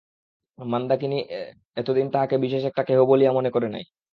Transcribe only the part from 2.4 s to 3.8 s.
বিশেষ একটা কেহ বলিয়া মনে করে